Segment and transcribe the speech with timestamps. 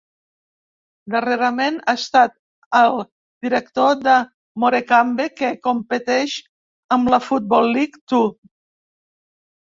[1.15, 2.31] Darrerament, ha estat
[2.79, 2.95] el
[3.47, 4.23] director del
[4.63, 6.39] Morecambe, que competeix
[6.97, 8.23] a la Football League Two.